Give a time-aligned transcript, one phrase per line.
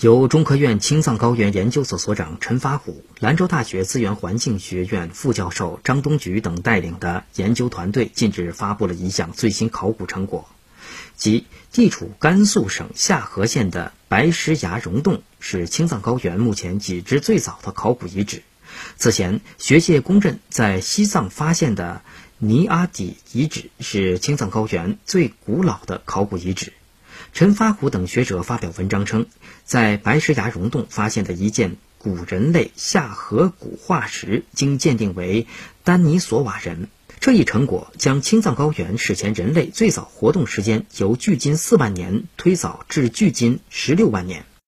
[0.00, 10.48] 由中科院青藏高原研究所所长陈发虎、兰州大学资源环境学院副教授张东菊等带领的研究团队近日发布了一项最新考古成果，
[11.16, 18.44] 即地处甘肃省夏河县的白石崖溶洞是青藏高原目前已知最早的考古遗址。
[18.98, 22.02] 此前，学界公认在西藏发现的
[22.38, 26.72] 尼阿底遗址是青藏高原最古老的考古遗址。
[27.38, 29.26] 陈发虎等学者发表文章称，
[29.62, 35.46] 在白石崖溶洞发现的一件古人类下颌骨化石，经鉴定为
[35.84, 36.88] 丹尼索瓦人。
[37.20, 44.44] 这一成果将青藏高原史前人类最早活动时间由距今四万年推早至距今十六万年。